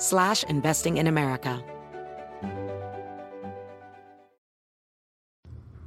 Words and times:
slash 0.00 0.44
investing 0.48 0.96
in 0.96 1.06
America. 1.06 1.62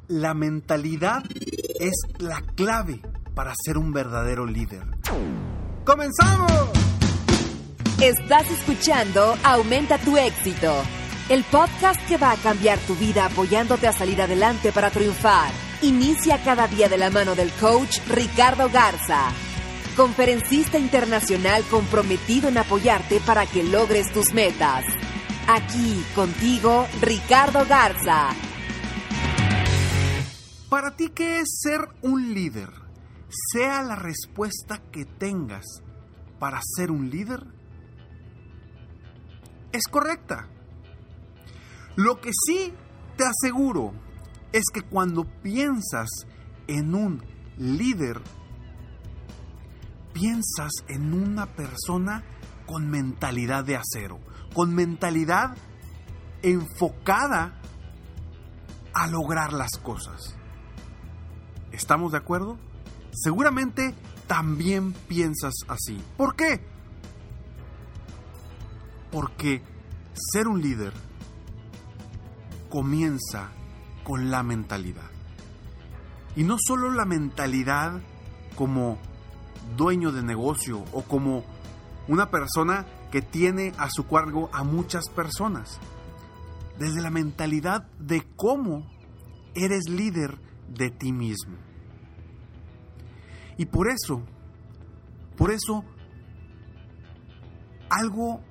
La 0.08 0.34
mentalidad 0.34 1.24
es 1.80 1.94
la 2.20 2.42
clave 2.56 3.02
para 3.34 3.54
ser 3.56 3.78
un 3.78 3.92
verdadero 3.94 4.46
líder. 4.46 4.84
¡Comenzamos! 5.86 6.70
Estás 8.02 8.52
escuchando 8.52 9.36
Aumenta 9.44 9.98
tu 9.98 10.18
éxito, 10.18 10.74
el 11.30 11.44
podcast 11.46 12.06
que 12.08 12.18
va 12.18 12.32
a 12.32 12.36
cambiar 12.36 12.78
tu 12.80 12.96
vida 12.96 13.26
apoyándote 13.26 13.88
a 13.88 13.94
salir 13.94 14.22
adelante 14.22 14.74
para 14.74 14.90
triunfar. 14.90 15.52
Inicia 15.82 16.44
cada 16.44 16.68
día 16.68 16.90
de 16.90 16.98
la 16.98 17.10
mano 17.10 17.34
del 17.34 17.50
coach 17.54 18.00
Ricardo 18.10 18.70
Garza, 18.70 19.30
conferencista 19.94 20.78
internacional 20.78 21.64
comprometido 21.70 22.50
en 22.50 22.58
apoyarte 22.58 23.20
para 23.26 23.46
que 23.46 23.64
logres 23.64 24.12
tus 24.12 24.34
metas. 24.34 24.86
Aquí 25.48 26.04
contigo, 26.16 26.88
Ricardo 27.02 27.66
Garza. 27.68 28.30
Para 30.70 30.96
ti, 30.96 31.10
¿qué 31.10 31.40
es 31.40 31.60
ser 31.62 31.82
un 32.02 32.34
líder? 32.34 32.70
Sea 33.52 33.82
la 33.84 33.96
respuesta 33.96 34.82
que 34.92 35.06
tengas 35.06 35.66
para 36.40 36.60
ser 36.76 36.92
un 36.92 37.10
líder, 37.10 37.42
es 39.72 39.88
correcta. 39.88 40.48
Lo 41.96 42.22
que 42.22 42.32
sí 42.34 42.74
te 43.18 43.24
aseguro 43.26 43.94
es 44.52 44.64
que 44.74 44.82
cuando 44.82 45.26
piensas 45.42 46.10
en 46.68 46.96
un 46.96 47.24
líder, 47.58 48.22
piensas 50.14 50.72
en 50.88 51.14
una 51.14 51.48
persona 51.48 52.24
con 52.66 52.90
mentalidad 52.90 53.66
de 53.66 53.76
acero, 53.76 54.20
con 54.54 54.74
mentalidad 54.74 55.56
enfocada 56.42 57.60
a 58.94 59.08
lograr 59.08 59.54
las 59.54 59.72
cosas. 59.82 60.36
¿Estamos 61.72 62.12
de 62.12 62.20
acuerdo? 62.20 62.58
Seguramente 63.12 63.96
también 64.28 64.94
piensas 64.94 65.54
así. 65.68 66.02
¿Por 66.18 66.36
qué? 66.36 66.64
Porque 69.12 69.62
ser 70.14 70.48
un 70.48 70.62
líder 70.62 70.94
comienza 72.70 73.50
con 74.04 74.32
la 74.32 74.44
mentalidad. 74.44 75.10
Y 76.36 76.44
no 76.44 76.58
solo 76.60 76.92
la 76.92 77.06
mentalidad 77.06 78.02
como 78.56 78.98
dueño 79.78 80.12
de 80.12 80.24
negocio 80.24 80.84
o 80.92 81.04
como 81.04 81.44
una 82.08 82.30
persona 82.30 82.86
que 83.12 83.22
tiene 83.22 83.74
a 83.78 83.90
su 83.90 84.08
cargo 84.08 84.50
a 84.54 84.64
muchas 84.64 85.10
personas. 85.10 85.80
Desde 86.80 87.02
la 87.02 87.10
mentalidad 87.10 87.84
de 88.00 88.26
cómo 88.36 88.90
eres 89.54 89.90
líder 89.90 90.40
de 90.68 90.90
ti 90.90 91.12
mismo. 91.12 91.58
Y 93.58 93.66
por 93.66 93.88
eso, 93.88 94.24
por 95.38 95.52
eso, 95.52 95.84
algo 97.90 98.42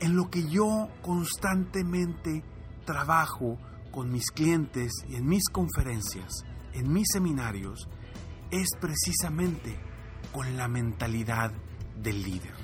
en 0.00 0.16
lo 0.16 0.30
que 0.30 0.48
yo 0.48 0.88
constantemente 1.02 2.44
trabajo 2.84 3.58
con 3.90 4.12
mis 4.12 4.30
clientes 4.30 4.92
y 5.08 5.16
en 5.16 5.26
mis 5.26 5.48
conferencias, 5.50 6.44
en 6.72 6.92
mis 6.92 7.06
seminarios, 7.12 7.88
es 8.54 8.68
precisamente 8.80 9.76
con 10.32 10.56
la 10.56 10.68
mentalidad 10.68 11.52
del 12.00 12.22
líder. 12.22 12.54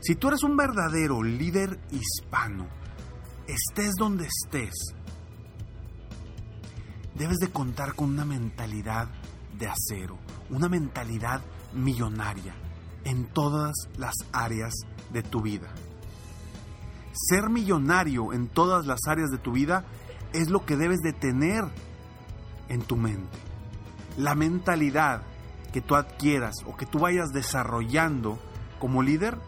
Si 0.00 0.14
tú 0.14 0.28
eres 0.28 0.44
un 0.44 0.56
verdadero 0.56 1.22
líder 1.22 1.80
hispano, 1.90 2.68
estés 3.48 3.94
donde 3.98 4.28
estés, 4.28 4.74
debes 7.16 7.38
de 7.38 7.48
contar 7.48 7.94
con 7.94 8.10
una 8.10 8.24
mentalidad 8.24 9.08
de 9.58 9.66
acero, 9.66 10.18
una 10.50 10.68
mentalidad 10.68 11.42
millonaria 11.72 12.54
en 13.04 13.26
todas 13.26 13.74
las 13.96 14.14
áreas 14.32 14.74
de 15.12 15.22
tu 15.24 15.42
vida. 15.42 15.74
Ser 17.12 17.50
millonario 17.50 18.32
en 18.32 18.46
todas 18.46 18.86
las 18.86 19.00
áreas 19.08 19.30
de 19.30 19.38
tu 19.38 19.50
vida 19.50 19.84
es 20.32 20.50
lo 20.50 20.64
que 20.64 20.76
debes 20.76 21.00
de 21.00 21.12
tener 21.12 21.64
en 22.68 22.82
tu 22.82 22.94
mente. 22.94 23.47
La 24.18 24.34
mentalidad 24.34 25.22
que 25.72 25.80
tú 25.80 25.94
adquieras 25.94 26.56
o 26.66 26.76
que 26.76 26.84
tú 26.84 26.98
vayas 26.98 27.30
desarrollando 27.30 28.38
como 28.78 29.02
líder 29.02 29.38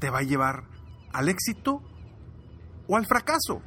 te 0.00 0.10
va 0.10 0.18
a 0.18 0.22
llevar 0.22 0.64
al 1.12 1.28
éxito 1.28 1.80
o 2.88 2.96
al 2.96 3.06
fracaso. 3.06 3.62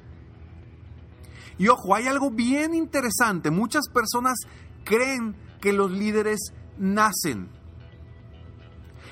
Y 1.57 1.69
ojo, 1.69 1.95
hay 1.95 2.07
algo 2.07 2.29
bien 2.29 2.75
interesante. 2.75 3.49
Muchas 3.49 3.87
personas 3.89 4.37
creen 4.83 5.35
que 5.61 5.73
los 5.73 5.91
líderes 5.91 6.53
nacen. 6.77 7.49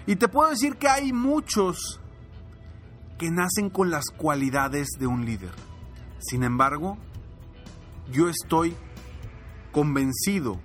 Y 0.06 0.18
te 0.18 0.28
puedo 0.28 0.50
decir 0.50 0.76
que 0.76 0.88
hay 0.88 1.12
muchos 1.12 2.00
que 3.18 3.32
nacen 3.32 3.70
con 3.70 3.90
las 3.90 4.06
cualidades 4.16 4.90
de 5.00 5.08
un 5.08 5.26
líder. 5.26 5.52
Sin 6.20 6.44
embargo, 6.44 6.98
yo 8.12 8.30
estoy 8.30 8.76
convencido 9.76 10.58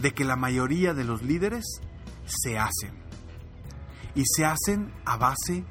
de 0.00 0.14
que 0.14 0.24
la 0.24 0.36
mayoría 0.36 0.94
de 0.94 1.02
los 1.02 1.20
líderes 1.20 1.64
se 2.26 2.58
hacen. 2.58 2.92
Y 4.14 4.22
se 4.24 4.44
hacen 4.44 4.92
a 5.04 5.16
base 5.16 5.64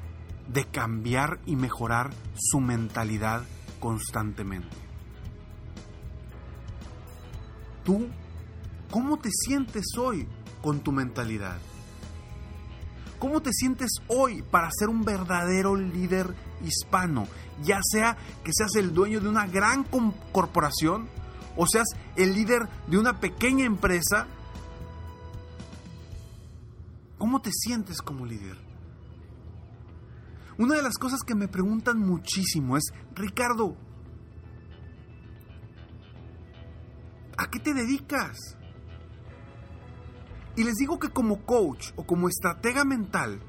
de 0.46 0.66
cambiar 0.66 1.40
y 1.46 1.56
mejorar 1.56 2.10
su 2.36 2.60
mentalidad 2.60 3.44
constantemente. 3.80 4.76
¿Tú 7.82 8.08
cómo 8.90 9.18
te 9.18 9.30
sientes 9.32 9.86
hoy 9.96 10.28
con 10.60 10.80
tu 10.80 10.92
mentalidad? 10.92 11.56
¿Cómo 13.18 13.40
te 13.40 13.54
sientes 13.54 13.90
hoy 14.08 14.42
para 14.42 14.68
ser 14.70 14.90
un 14.90 15.02
verdadero 15.02 15.76
líder 15.76 16.34
hispano? 16.64 17.26
Ya 17.62 17.80
sea 17.82 18.16
que 18.44 18.52
seas 18.52 18.74
el 18.76 18.94
dueño 18.94 19.20
de 19.20 19.28
una 19.28 19.46
gran 19.46 19.84
corporación 20.32 21.08
o 21.56 21.66
seas 21.66 21.88
el 22.16 22.34
líder 22.34 22.68
de 22.86 22.98
una 22.98 23.18
pequeña 23.20 23.64
empresa. 23.64 24.26
¿Cómo 27.18 27.40
te 27.40 27.50
sientes 27.52 28.02
como 28.02 28.26
líder? 28.26 28.58
Una 30.58 30.76
de 30.76 30.82
las 30.82 30.96
cosas 30.96 31.20
que 31.22 31.34
me 31.34 31.48
preguntan 31.48 31.98
muchísimo 31.98 32.76
es, 32.76 32.84
Ricardo, 33.14 33.76
¿a 37.36 37.50
qué 37.50 37.58
te 37.58 37.74
dedicas? 37.74 38.56
Y 40.56 40.64
les 40.64 40.74
digo 40.76 40.98
que 40.98 41.10
como 41.10 41.44
coach 41.44 41.92
o 41.96 42.06
como 42.06 42.28
estratega 42.28 42.84
mental, 42.84 43.42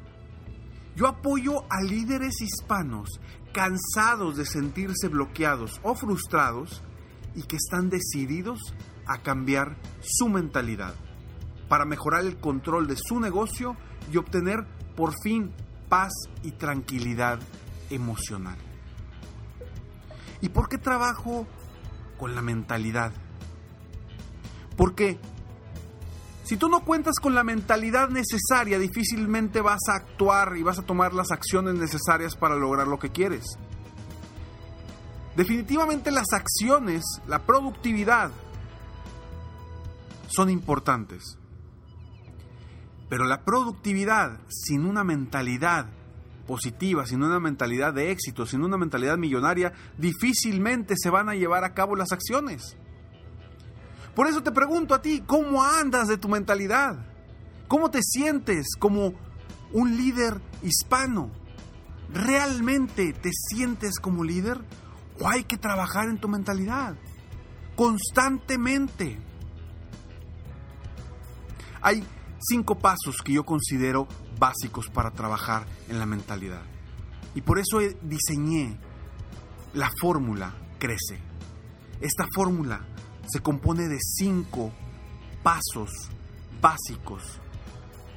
yo 0.97 1.05
apoyo 1.07 1.63
a 1.69 1.83
líderes 1.83 2.41
hispanos 2.41 3.21
cansados 3.53 4.35
de 4.35 4.47
sentirse 4.47 5.09
bloqueados 5.09 5.79
o 5.83 5.93
frustrados 5.93 6.81
y 7.35 7.43
que 7.43 7.55
están 7.55 7.91
decididos 7.91 8.73
a 9.05 9.19
cambiar 9.19 9.77
su 10.01 10.27
mentalidad 10.27 10.95
para 11.69 11.85
mejorar 11.85 12.25
el 12.25 12.37
control 12.37 12.87
de 12.87 12.95
su 12.95 13.19
negocio 13.19 13.77
y 14.11 14.17
obtener 14.17 14.65
por 14.95 15.13
fin 15.21 15.53
paz 15.87 16.13
y 16.41 16.53
tranquilidad 16.53 17.39
emocional. 17.91 18.57
¿Y 20.41 20.49
por 20.49 20.67
qué 20.67 20.79
trabajo 20.79 21.45
con 22.17 22.33
la 22.33 22.41
mentalidad? 22.41 23.13
Porque 24.75 25.19
si 26.47 26.55
tú 26.55 26.69
no 26.69 26.85
cuentas 26.85 27.15
con 27.21 27.35
la 27.35 27.43
mentalidad 27.43 28.07
necesaria, 28.07 28.79
difícilmente 28.79 29.59
vas 29.59 29.81
a 29.89 29.95
actuar 29.95 30.55
y 30.55 30.63
vas 30.63 30.79
a 30.79 30.85
tomar 30.85 31.13
las 31.13 31.31
acciones 31.31 31.75
necesarias 31.75 32.37
para 32.37 32.55
lograr 32.55 32.87
lo 32.87 32.97
que 32.99 33.09
quieres. 33.09 33.57
Definitivamente 35.35 36.09
las 36.09 36.31
acciones, 36.31 37.03
la 37.27 37.45
productividad, 37.45 38.31
son 40.29 40.49
importantes. 40.49 41.37
Pero 43.09 43.25
la 43.25 43.43
productividad 43.43 44.39
sin 44.47 44.85
una 44.85 45.03
mentalidad 45.03 45.87
positiva, 46.47 47.05
sin 47.05 47.23
una 47.23 47.41
mentalidad 47.41 47.93
de 47.93 48.11
éxito, 48.11 48.45
sin 48.45 48.63
una 48.63 48.77
mentalidad 48.77 49.17
millonaria, 49.17 49.73
difícilmente 49.97 50.95
se 50.97 51.09
van 51.09 51.27
a 51.27 51.35
llevar 51.35 51.65
a 51.65 51.73
cabo 51.73 51.97
las 51.97 52.13
acciones. 52.13 52.77
Por 54.17 54.25
eso 54.25 54.41
te 54.41 54.51
pregunto 54.51 54.95
a 54.95 55.01
ti, 55.03 55.21
¿cómo 55.27 55.63
andas 55.63 56.07
de 56.07 56.17
tu 56.17 56.27
mentalidad? 56.27 56.97
¿Cómo 57.67 57.91
te 57.91 58.01
sientes 58.01 58.65
como 58.79 59.13
un 59.71 59.95
líder 59.95 60.41
hispano? 60.63 61.29
¿Realmente 62.11 63.13
te 63.13 63.29
sientes 63.31 63.99
como 63.99 64.23
líder? 64.23 64.59
¿O 65.19 65.29
hay 65.29 65.43
que 65.43 65.59
trabajar 65.59 66.09
en 66.09 66.17
tu 66.17 66.27
mentalidad? 66.27 66.95
Constantemente. 67.75 69.19
Hay 71.83 72.03
cinco 72.39 72.79
pasos 72.79 73.17
que 73.23 73.33
yo 73.33 73.45
considero 73.45 74.07
básicos 74.39 74.89
para 74.89 75.11
trabajar 75.11 75.67
en 75.89 75.99
la 75.99 76.07
mentalidad. 76.07 76.63
Y 77.35 77.41
por 77.41 77.59
eso 77.59 77.81
diseñé 78.01 78.79
la 79.75 79.91
fórmula 80.01 80.55
Crece. 80.79 81.19
Esta 82.01 82.25
fórmula 82.33 82.83
se 83.27 83.41
compone 83.41 83.87
de 83.87 83.97
cinco 83.99 84.71
pasos 85.43 86.09
básicos 86.61 87.39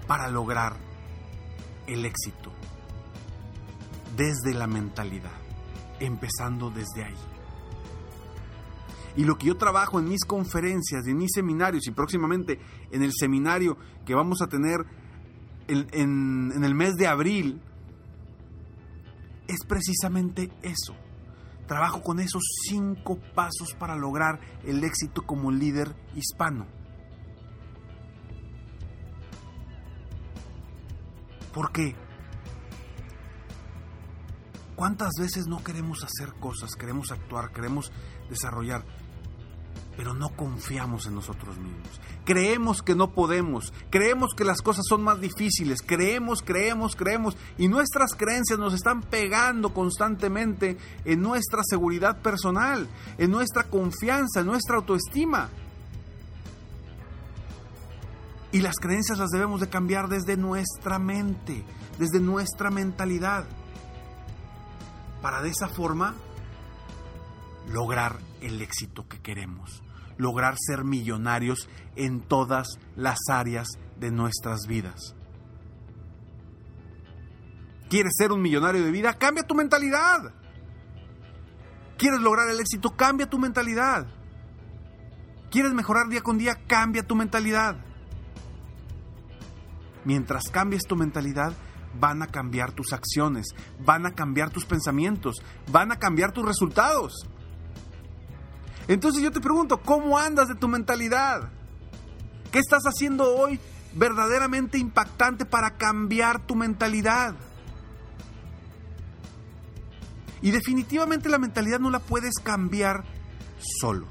para 0.06 0.28
lograr 0.28 0.76
el 1.86 2.04
éxito 2.04 2.50
desde 4.16 4.54
la 4.54 4.66
mentalidad, 4.66 5.30
empezando 5.98 6.70
desde 6.70 7.04
ahí. 7.04 7.16
Y 9.16 9.24
lo 9.24 9.36
que 9.36 9.46
yo 9.46 9.56
trabajo 9.56 9.98
en 9.98 10.08
mis 10.08 10.24
conferencias, 10.24 11.06
en 11.06 11.16
mis 11.16 11.32
seminarios 11.34 11.86
y 11.86 11.90
próximamente 11.90 12.60
en 12.90 13.02
el 13.02 13.12
seminario 13.12 13.76
que 14.04 14.14
vamos 14.14 14.40
a 14.40 14.46
tener 14.46 14.84
en, 15.68 16.62
el 16.62 16.74
mes 16.74 16.94
de 16.94 17.06
abril, 17.06 17.60
es 19.48 19.64
precisamente 19.66 20.50
eso. 20.62 20.94
Trabajo 21.70 22.02
con 22.02 22.18
esos 22.18 22.42
cinco 22.68 23.20
pasos 23.32 23.74
para 23.78 23.94
lograr 23.94 24.40
el 24.64 24.82
éxito 24.82 25.22
como 25.22 25.52
líder 25.52 25.94
hispano. 26.16 26.66
¿Por 31.54 31.70
qué? 31.70 31.94
¿Cuántas 34.74 35.10
veces 35.20 35.46
no 35.46 35.62
queremos 35.62 36.02
hacer 36.02 36.34
cosas, 36.40 36.74
queremos 36.74 37.12
actuar, 37.12 37.52
queremos 37.52 37.92
desarrollar? 38.28 38.84
No 40.20 40.28
confiamos 40.36 41.06
en 41.06 41.14
nosotros 41.14 41.56
mismos. 41.56 41.98
Creemos 42.26 42.82
que 42.82 42.94
no 42.94 43.12
podemos, 43.12 43.72
creemos 43.88 44.34
que 44.36 44.44
las 44.44 44.60
cosas 44.60 44.84
son 44.86 45.02
más 45.02 45.18
difíciles, 45.18 45.80
creemos, 45.80 46.42
creemos, 46.42 46.94
creemos, 46.94 47.38
y 47.56 47.68
nuestras 47.68 48.14
creencias 48.14 48.58
nos 48.58 48.74
están 48.74 49.00
pegando 49.00 49.72
constantemente 49.72 50.76
en 51.06 51.22
nuestra 51.22 51.62
seguridad 51.64 52.20
personal, 52.20 52.86
en 53.16 53.30
nuestra 53.30 53.64
confianza, 53.64 54.40
en 54.40 54.46
nuestra 54.46 54.76
autoestima. 54.76 55.48
Y 58.52 58.60
las 58.60 58.76
creencias 58.76 59.16
las 59.16 59.30
debemos 59.30 59.62
de 59.62 59.70
cambiar 59.70 60.08
desde 60.08 60.36
nuestra 60.36 60.98
mente, 60.98 61.64
desde 61.98 62.20
nuestra 62.20 62.70
mentalidad, 62.70 63.46
para 65.22 65.40
de 65.40 65.48
esa 65.48 65.68
forma 65.68 66.14
lograr 67.72 68.18
el 68.42 68.60
éxito 68.60 69.08
que 69.08 69.20
queremos 69.20 69.82
lograr 70.20 70.54
ser 70.58 70.84
millonarios 70.84 71.68
en 71.96 72.20
todas 72.20 72.78
las 72.96 73.18
áreas 73.28 73.68
de 73.98 74.10
nuestras 74.10 74.66
vidas. 74.66 75.14
¿Quieres 77.88 78.12
ser 78.16 78.30
un 78.30 78.40
millonario 78.40 78.84
de 78.84 78.90
vida? 78.90 79.14
Cambia 79.14 79.42
tu 79.42 79.54
mentalidad. 79.54 80.32
¿Quieres 81.98 82.20
lograr 82.20 82.48
el 82.48 82.60
éxito? 82.60 82.96
Cambia 82.96 83.28
tu 83.28 83.38
mentalidad. 83.38 84.06
¿Quieres 85.50 85.72
mejorar 85.72 86.08
día 86.08 86.22
con 86.22 86.38
día? 86.38 86.54
Cambia 86.66 87.02
tu 87.02 87.16
mentalidad. 87.16 87.76
Mientras 90.04 90.44
cambies 90.50 90.82
tu 90.88 90.96
mentalidad, 90.96 91.52
van 91.98 92.22
a 92.22 92.28
cambiar 92.28 92.72
tus 92.72 92.92
acciones, 92.92 93.48
van 93.84 94.06
a 94.06 94.12
cambiar 94.12 94.50
tus 94.50 94.64
pensamientos, 94.64 95.42
van 95.70 95.92
a 95.92 95.98
cambiar 95.98 96.32
tus 96.32 96.46
resultados. 96.46 97.12
Entonces 98.90 99.22
yo 99.22 99.30
te 99.30 99.40
pregunto, 99.40 99.80
¿cómo 99.80 100.18
andas 100.18 100.48
de 100.48 100.56
tu 100.56 100.66
mentalidad? 100.66 101.48
¿Qué 102.50 102.58
estás 102.58 102.82
haciendo 102.82 103.36
hoy 103.36 103.60
verdaderamente 103.94 104.78
impactante 104.78 105.44
para 105.44 105.76
cambiar 105.76 106.44
tu 106.44 106.56
mentalidad? 106.56 107.36
Y 110.42 110.50
definitivamente 110.50 111.28
la 111.28 111.38
mentalidad 111.38 111.78
no 111.78 111.88
la 111.88 112.00
puedes 112.00 112.34
cambiar 112.42 113.04
solo. 113.80 114.08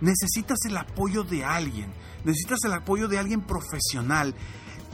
Necesitas 0.00 0.56
el 0.64 0.78
apoyo 0.78 1.22
de 1.22 1.44
alguien, 1.44 1.92
necesitas 2.24 2.64
el 2.64 2.72
apoyo 2.72 3.08
de 3.08 3.18
alguien 3.18 3.42
profesional 3.42 4.34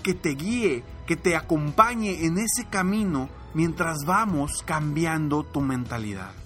que 0.03 0.15
te 0.15 0.31
guíe, 0.31 0.83
que 1.07 1.15
te 1.15 1.37
acompañe 1.37 2.27
en 2.27 2.37
ese 2.37 2.67
camino 2.69 3.29
mientras 3.55 3.99
vamos 4.05 4.65
cambiando 4.67 5.45
tu 5.45 5.61
mentalidad. 5.61 6.42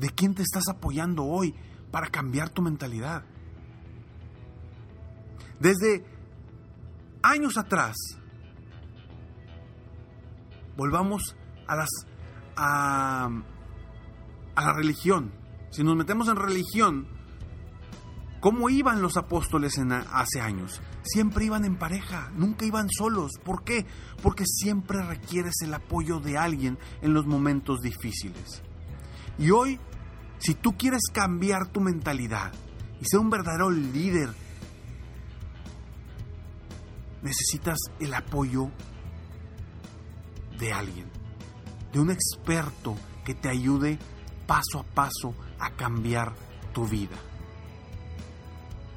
¿De 0.00 0.08
quién 0.08 0.34
te 0.34 0.42
estás 0.42 0.66
apoyando 0.70 1.24
hoy 1.24 1.54
para 1.90 2.06
cambiar 2.06 2.48
tu 2.48 2.62
mentalidad? 2.62 3.22
Desde 5.58 6.06
años 7.22 7.58
atrás, 7.58 7.96
volvamos 10.74 11.36
a 11.68 11.76
las 11.76 11.90
a, 12.56 13.28
la 14.56 14.72
religión. 14.72 15.32
Si 15.70 15.84
nos 15.84 15.96
metemos 15.96 16.28
en 16.28 16.36
religión, 16.36 17.06
¿cómo 18.40 18.70
iban 18.70 19.02
los 19.02 19.18
apóstoles 19.18 19.76
en, 19.76 19.92
hace 19.92 20.40
años? 20.40 20.80
Siempre 21.02 21.44
iban 21.44 21.66
en 21.66 21.76
pareja, 21.76 22.30
nunca 22.34 22.64
iban 22.64 22.88
solos. 22.88 23.32
¿Por 23.44 23.64
qué? 23.64 23.84
Porque 24.22 24.46
siempre 24.46 25.02
requieres 25.02 25.56
el 25.60 25.74
apoyo 25.74 26.20
de 26.20 26.38
alguien 26.38 26.78
en 27.02 27.12
los 27.12 27.26
momentos 27.26 27.82
difíciles. 27.82 28.62
Y 29.38 29.50
hoy 29.50 29.78
si 30.40 30.54
tú 30.54 30.76
quieres 30.76 31.02
cambiar 31.12 31.68
tu 31.68 31.80
mentalidad 31.80 32.50
y 33.00 33.04
ser 33.04 33.20
un 33.20 33.28
verdadero 33.28 33.70
líder, 33.70 34.30
necesitas 37.22 37.78
el 38.00 38.14
apoyo 38.14 38.70
de 40.58 40.72
alguien, 40.72 41.10
de 41.92 42.00
un 42.00 42.10
experto 42.10 42.96
que 43.22 43.34
te 43.34 43.50
ayude 43.50 43.98
paso 44.46 44.78
a 44.78 44.82
paso 44.82 45.34
a 45.58 45.70
cambiar 45.72 46.34
tu 46.72 46.86
vida. 46.86 47.16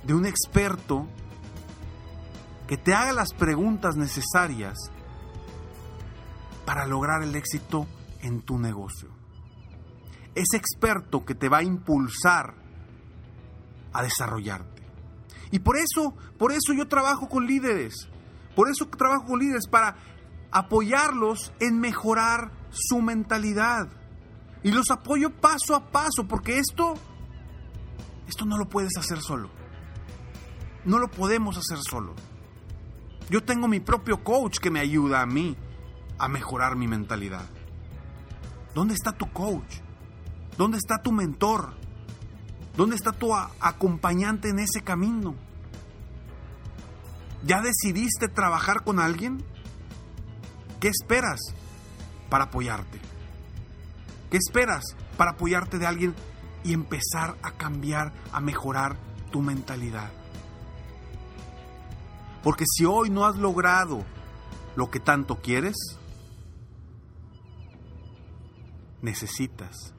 De 0.04 0.14
un 0.14 0.26
experto 0.26 1.08
que 2.68 2.78
te 2.78 2.94
haga 2.94 3.12
las 3.12 3.34
preguntas 3.34 3.98
necesarias 3.98 4.78
para 6.66 6.88
lograr 6.88 7.22
el 7.22 7.36
éxito 7.36 7.86
en 8.22 8.42
tu 8.42 8.58
negocio 8.58 9.23
ese 10.36 10.58
experto 10.58 11.26
que 11.26 11.36
te 11.36 11.50
va 11.50 11.60
a 11.60 11.64
impulsar 11.64 12.56
a 13.92 14.04
desarrollarte. 14.04 14.82
Y 15.52 15.60
por 15.60 15.78
eso, 15.78 16.16
por 16.38 16.52
eso 16.52 16.74
yo 16.76 16.88
trabajo 16.88 17.30
con 17.30 17.46
líderes. 17.46 18.10
Por 18.56 18.70
eso 18.70 18.88
trabajo 18.88 19.26
con 19.26 19.40
líderes 19.40 19.68
para 19.68 19.96
apoyarlos 20.52 21.54
en 21.60 21.80
mejorar 21.80 22.52
su 22.70 23.02
mentalidad. 23.02 23.88
Y 24.64 24.72
los 24.72 24.90
apoyo 24.90 25.30
paso 25.30 25.76
a 25.76 25.92
paso, 25.92 26.28
porque 26.28 26.58
esto 26.58 26.96
esto 28.28 28.46
no 28.46 28.58
lo 28.58 28.68
puedes 28.68 28.98
hacer 28.98 29.22
solo. 29.22 29.50
No 30.86 31.00
lo 31.00 31.10
podemos 31.10 31.58
hacer 31.58 31.78
solo. 31.90 32.14
Yo 33.30 33.44
tengo 33.44 33.68
mi 33.68 33.80
propio 33.80 34.24
coach 34.24 34.60
que 34.60 34.72
me 34.72 34.80
ayuda 34.80 35.22
a 35.22 35.26
mí 35.26 35.56
a 36.18 36.28
mejorar 36.28 36.76
mi 36.76 36.88
mentalidad. 36.88 37.46
¿Dónde 38.74 38.94
está 38.94 39.12
tu 39.12 39.32
coach? 39.32 39.82
¿Dónde 40.58 40.78
está 40.78 41.02
tu 41.02 41.12
mentor? 41.12 41.74
¿Dónde 42.78 42.96
está 42.96 43.12
tu 43.12 43.34
acompañante 43.36 44.50
en 44.50 44.60
ese 44.60 44.82
camino? 44.82 45.36
¿Ya 47.46 47.62
decidiste 47.62 48.30
trabajar 48.30 48.84
con 48.84 49.00
alguien 49.00 49.44
¿Qué 50.84 50.90
esperas 50.90 51.40
para 52.30 52.44
apoyarte? 52.44 53.00
¿Qué 54.30 54.36
esperas 54.36 54.84
para 55.16 55.32
apoyarte 55.32 55.80
de 55.80 55.88
alguien 55.88 56.14
y 56.66 56.74
empezar 56.74 57.38
a 57.42 57.52
cambiar, 57.52 58.12
a 58.34 58.42
mejorar 58.42 58.98
tu 59.32 59.42
mentalidad? 59.42 60.12
Porque 62.44 62.66
si 62.68 62.84
hoy 62.84 63.10
no 63.10 63.24
has 63.24 63.38
logrado 63.38 64.04
lo 64.76 64.92
que 64.92 65.00
tanto 65.00 65.38
quieres, 65.38 65.78
necesitas 69.02 69.94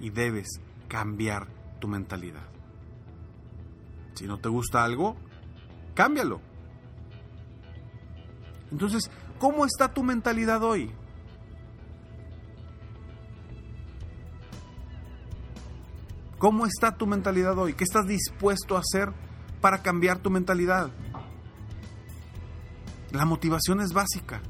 y 0.00 0.10
debes 0.10 0.60
cambiar 0.88 1.46
tu 1.78 1.88
mentalidad. 1.88 2.46
Si 4.14 4.26
no 4.26 4.38
te 4.38 4.48
gusta 4.48 4.84
algo, 4.84 5.16
cámbialo. 5.94 6.40
Entonces, 8.72 9.10
¿cómo 9.38 9.64
está 9.64 9.92
tu 9.92 10.02
mentalidad 10.02 10.62
hoy? 10.62 10.90
¿Cómo 16.38 16.64
está 16.64 16.96
tu 16.96 17.06
mentalidad 17.06 17.58
hoy? 17.58 17.74
¿Qué 17.74 17.84
estás 17.84 18.06
dispuesto 18.06 18.76
a 18.76 18.80
hacer 18.80 19.12
para 19.60 19.82
cambiar 19.82 20.18
tu 20.18 20.30
mentalidad? 20.30 20.90
La 23.12 23.26
motivación 23.26 23.80
es 23.80 23.92
básica. 23.92 24.40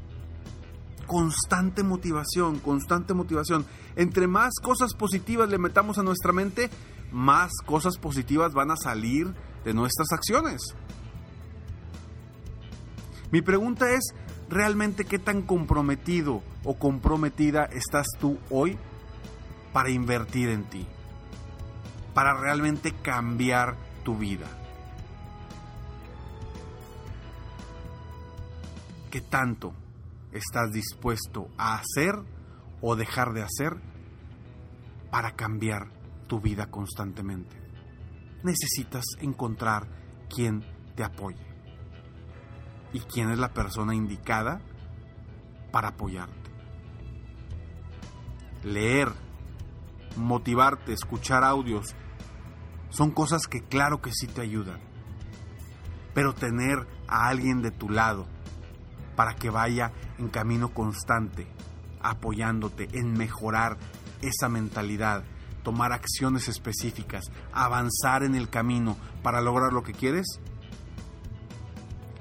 Constante 1.11 1.83
motivación, 1.83 2.61
constante 2.61 3.15
motivación. 3.15 3.67
Entre 3.97 4.29
más 4.29 4.53
cosas 4.63 4.95
positivas 4.95 5.49
le 5.49 5.59
metamos 5.59 5.99
a 5.99 6.05
nuestra 6.05 6.33
mente, 6.33 6.71
más 7.11 7.51
cosas 7.67 7.99
positivas 7.99 8.53
van 8.53 8.71
a 8.71 8.77
salir 8.77 9.35
de 9.65 9.75
nuestras 9.75 10.13
acciones. 10.13 10.61
Mi 13.33 13.43
pregunta 13.43 13.91
es, 13.91 14.15
¿realmente 14.49 15.05
qué 15.05 15.19
tan 15.19 15.43
comprometido 15.43 16.45
o 16.63 16.79
comprometida 16.79 17.65
estás 17.65 18.07
tú 18.21 18.39
hoy 18.49 18.79
para 19.73 19.91
invertir 19.91 20.49
en 20.49 20.63
ti? 20.63 20.87
Para 22.15 22.35
realmente 22.35 22.93
cambiar 23.03 23.75
tu 24.05 24.17
vida. 24.17 24.47
¿Qué 29.11 29.21
tanto 29.21 29.75
estás 30.33 30.73
dispuesto 30.73 31.49
a 31.59 31.75
hacer 31.75 32.15
o 32.81 32.97
dejar 32.97 33.33
de 33.33 33.43
hacer 33.43 33.81
para 35.11 35.33
cambiar 35.33 35.91
tu 36.27 36.41
vida 36.41 36.71
constantemente? 36.71 37.57
Necesitas 38.43 39.05
encontrar 39.21 39.89
quien 40.29 40.65
te 40.95 41.05
apoye 41.05 41.47
y 42.93 43.01
quién 43.01 43.31
es 43.31 43.39
la 43.39 43.53
persona 43.53 43.95
indicada 43.95 44.61
para 45.71 45.89
apoyarte. 45.89 46.51
Leer, 48.63 49.09
motivarte, 50.17 50.93
escuchar 50.93 51.45
audios, 51.45 51.95
son 52.91 53.11
cosas 53.11 53.47
que 53.47 53.63
claro 53.63 54.01
que 54.01 54.13
sí 54.13 54.27
te 54.27 54.43
ayudan. 54.43 54.81
Pero 56.15 56.35
tener 56.35 56.87
a 57.07 57.29
alguien 57.29 57.63
de 57.63 57.71
tu 57.71 57.89
lado 57.89 58.27
para 59.21 59.37
que 59.37 59.51
vaya 59.51 59.93
en 60.17 60.31
camino 60.31 60.73
constante, 60.73 61.47
apoyándote 62.01 62.89
en 62.95 63.13
mejorar 63.13 63.77
esa 64.23 64.49
mentalidad, 64.49 65.25
tomar 65.63 65.93
acciones 65.93 66.49
específicas, 66.49 67.27
avanzar 67.53 68.23
en 68.23 68.35
el 68.35 68.49
camino 68.49 68.97
para 69.23 69.43
lograr 69.43 69.75
lo 69.75 69.83
que 69.83 69.93
quieres, 69.93 70.41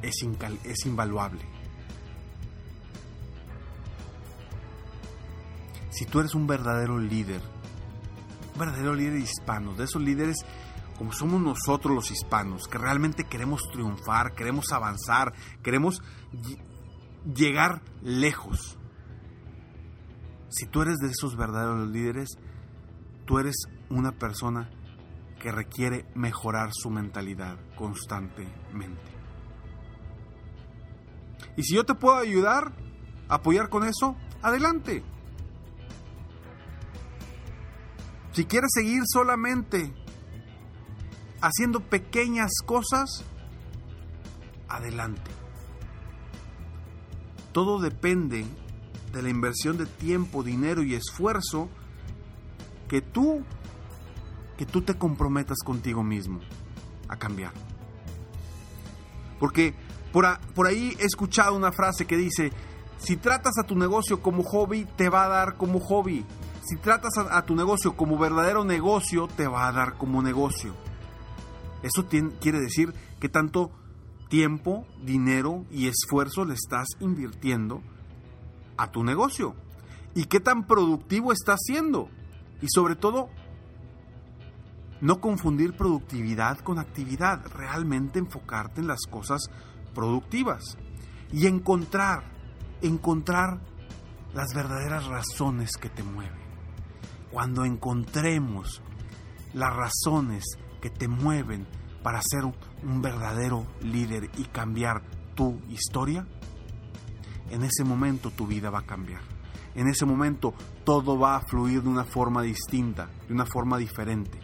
es, 0.01 0.85
invaluable. 0.85 1.39
Si 5.91 6.03
tú 6.03 6.19
eres 6.19 6.35
un 6.35 6.47
verdadero 6.47 6.99
líder, 6.99 7.41
un 8.55 8.59
verdadero 8.59 8.93
líder 8.93 9.19
hispano, 9.19 9.73
de 9.73 9.85
esos 9.85 10.01
líderes 10.01 10.45
como 10.97 11.13
somos 11.13 11.41
nosotros 11.41 11.95
los 11.95 12.11
hispanos, 12.11 12.67
que 12.67 12.77
realmente 12.77 13.23
queremos 13.23 13.61
triunfar, 13.71 14.35
queremos 14.35 14.73
avanzar, 14.73 15.31
queremos 15.63 16.01
llegar 17.25 17.81
lejos. 18.01 18.77
Si 20.49 20.65
tú 20.65 20.81
eres 20.81 20.97
de 20.97 21.09
esos 21.09 21.35
verdaderos 21.35 21.89
líderes, 21.89 22.29
tú 23.25 23.39
eres 23.39 23.55
una 23.89 24.11
persona 24.11 24.69
que 25.39 25.51
requiere 25.51 26.05
mejorar 26.15 26.69
su 26.73 26.89
mentalidad 26.89 27.57
constantemente. 27.75 29.19
Y 31.55 31.63
si 31.63 31.75
yo 31.75 31.85
te 31.85 31.95
puedo 31.95 32.17
ayudar, 32.17 32.73
apoyar 33.27 33.69
con 33.69 33.83
eso, 33.83 34.15
adelante. 34.41 35.03
Si 38.31 38.45
quieres 38.45 38.69
seguir 38.73 39.01
solamente 39.05 39.93
haciendo 41.41 41.79
pequeñas 41.81 42.51
cosas, 42.65 43.23
adelante. 44.67 45.38
Todo 47.51 47.79
depende 47.79 48.45
de 49.13 49.21
la 49.21 49.29
inversión 49.29 49.77
de 49.77 49.85
tiempo, 49.85 50.43
dinero 50.43 50.83
y 50.83 50.93
esfuerzo 50.93 51.69
que 52.87 53.01
tú 53.01 53.43
que 54.57 54.65
tú 54.65 54.81
te 54.81 54.97
comprometas 54.97 55.59
contigo 55.63 56.03
mismo 56.03 56.41
a 57.07 57.15
cambiar. 57.15 57.53
Porque 59.39 59.73
por, 60.11 60.25
ahí 60.67 60.97
he 60.99 61.05
escuchado 61.05 61.55
una 61.55 61.71
frase 61.71 62.05
que 62.05 62.17
dice, 62.17 62.51
si 62.97 63.15
tratas 63.15 63.57
a 63.57 63.63
tu 63.63 63.75
negocio 63.75 64.21
como 64.21 64.43
hobby, 64.43 64.85
te 64.97 65.07
va 65.07 65.23
a 65.23 65.27
dar 65.29 65.55
como 65.55 65.79
hobby. 65.79 66.25
Si 66.61 66.75
tratas 66.75 67.13
a, 67.17 67.45
tu 67.45 67.55
negocio 67.55 67.95
como 67.95 68.17
verdadero 68.17 68.65
negocio, 68.65 69.27
te 69.27 69.47
va 69.47 69.69
a 69.69 69.71
dar 69.71 69.97
como 69.97 70.21
negocio. 70.21 70.75
Eso 71.81 72.07
quiere 72.41 72.59
decir 72.59 72.93
que 73.21 73.29
tanto 73.29 73.71
tiempo, 74.29 74.85
dinero 75.03 75.65
y 75.69 75.87
esfuerzo 75.87 76.45
le 76.45 76.53
estás 76.53 76.87
invirtiendo 76.99 77.81
a 78.77 78.91
tu 78.91 79.03
negocio. 79.03 79.55
Y 80.15 80.25
qué 80.25 80.39
tan 80.39 80.65
productivo 80.65 81.33
estás 81.33 81.59
siendo. 81.63 82.09
Y 82.61 82.67
sobre 82.69 82.95
todo, 82.95 83.29
no 85.01 85.19
confundir 85.19 85.75
productividad 85.75 86.59
con 86.59 86.79
actividad. 86.79 87.45
Realmente 87.53 88.19
enfocarte 88.19 88.81
en 88.81 88.87
las 88.87 89.01
cosas 89.09 89.41
productivas 89.93 90.77
y 91.31 91.47
encontrar, 91.47 92.23
encontrar 92.81 93.59
las 94.33 94.53
verdaderas 94.53 95.07
razones 95.07 95.71
que 95.77 95.89
te 95.89 96.03
mueven. 96.03 96.39
Cuando 97.31 97.65
encontremos 97.65 98.81
las 99.53 99.73
razones 99.75 100.43
que 100.81 100.89
te 100.89 101.07
mueven 101.07 101.67
para 102.03 102.21
ser 102.21 102.45
un 102.83 103.01
verdadero 103.01 103.65
líder 103.81 104.29
y 104.37 104.45
cambiar 104.45 105.01
tu 105.35 105.59
historia, 105.69 106.25
en 107.49 107.63
ese 107.63 107.83
momento 107.83 108.31
tu 108.31 108.47
vida 108.47 108.69
va 108.69 108.79
a 108.79 108.85
cambiar. 108.85 109.21
En 109.75 109.87
ese 109.87 110.05
momento 110.05 110.53
todo 110.83 111.17
va 111.17 111.37
a 111.37 111.41
fluir 111.41 111.83
de 111.83 111.89
una 111.89 112.03
forma 112.03 112.41
distinta, 112.41 113.09
de 113.27 113.33
una 113.33 113.45
forma 113.45 113.77
diferente. 113.77 114.39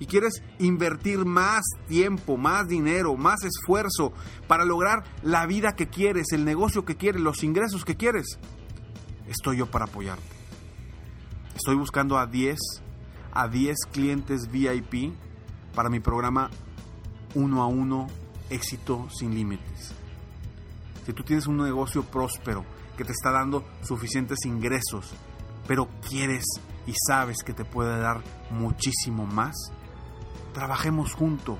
y 0.00 0.06
quieres 0.06 0.42
invertir 0.58 1.24
más 1.24 1.62
tiempo, 1.86 2.36
más 2.36 2.66
dinero, 2.66 3.16
más 3.16 3.44
esfuerzo 3.44 4.12
para 4.48 4.64
lograr 4.64 5.04
la 5.22 5.46
vida 5.46 5.76
que 5.76 5.88
quieres, 5.88 6.32
el 6.32 6.44
negocio 6.44 6.84
que 6.84 6.96
quieres, 6.96 7.20
los 7.20 7.44
ingresos 7.44 7.84
que 7.84 7.96
quieres, 7.96 8.38
estoy 9.28 9.58
yo 9.58 9.66
para 9.70 9.84
apoyarte. 9.84 10.24
Estoy 11.54 11.76
buscando 11.76 12.18
a 12.18 12.26
10 12.26 12.58
a 13.32 13.46
10 13.46 13.76
clientes 13.92 14.50
VIP 14.50 15.12
para 15.74 15.88
mi 15.88 16.00
programa 16.00 16.50
uno 17.34 17.62
a 17.62 17.66
uno 17.66 18.08
éxito 18.48 19.08
sin 19.10 19.34
límites. 19.34 19.94
Si 21.06 21.12
tú 21.12 21.22
tienes 21.22 21.46
un 21.46 21.58
negocio 21.58 22.02
próspero, 22.02 22.64
que 22.96 23.04
te 23.04 23.12
está 23.12 23.30
dando 23.30 23.64
suficientes 23.82 24.44
ingresos, 24.44 25.12
pero 25.66 25.88
quieres 26.08 26.44
y 26.86 26.92
sabes 27.06 27.42
que 27.42 27.52
te 27.54 27.64
puede 27.64 27.98
dar 27.98 28.22
muchísimo 28.50 29.26
más, 29.26 29.54
trabajemos 30.52 31.14
juntos, 31.14 31.58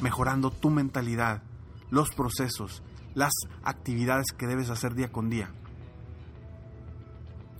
mejorando 0.00 0.50
tu 0.50 0.70
mentalidad, 0.70 1.42
los 1.90 2.10
procesos, 2.10 2.82
las 3.14 3.32
actividades 3.62 4.26
que 4.36 4.46
debes 4.46 4.70
hacer 4.70 4.94
día 4.94 5.10
con 5.10 5.30
día 5.30 5.50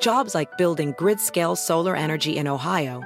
Jobs 0.00 0.34
like 0.34 0.56
building 0.56 0.94
grid-scale 0.96 1.56
solar 1.56 1.94
energy 1.94 2.36
in 2.38 2.48
Ohio 2.48 3.02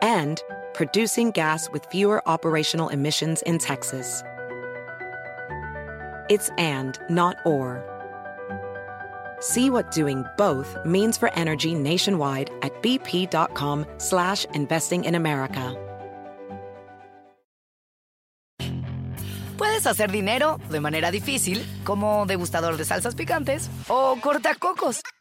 and 0.00 0.42
producing 0.72 1.30
gas 1.30 1.68
with 1.70 1.84
fewer 1.86 2.26
operational 2.26 2.88
emissions 2.88 3.42
in 3.42 3.58
Texas. 3.58 4.22
It's 6.30 6.50
and, 6.58 6.98
not 7.10 7.36
or. 7.44 7.84
See 9.40 9.70
what 9.70 9.90
doing 9.90 10.24
both 10.36 10.76
means 10.84 11.16
for 11.18 11.32
energy 11.34 11.74
nationwide 11.74 12.50
at 12.62 12.82
bp.com 12.82 13.86
slash 13.98 14.44
investing 14.54 15.04
in 15.04 15.14
America. 15.14 15.76
Puedes 19.58 19.86
hacer 19.86 20.12
dinero 20.12 20.60
de 20.70 20.80
manera 20.80 21.10
difícil, 21.10 21.64
como 21.84 22.26
degustador 22.26 22.76
de 22.76 22.84
salsas 22.84 23.16
picantes, 23.16 23.68
o 23.88 24.16
cortacocos, 24.20 25.00